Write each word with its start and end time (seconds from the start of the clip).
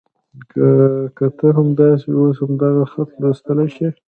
که 1.17 1.25
ته 1.37 1.47
همدا 1.57 1.87
اوس 2.17 2.37
همدغه 2.43 2.83
خط 2.91 3.09
لوستلی 3.21 3.67
شې. 3.75 3.87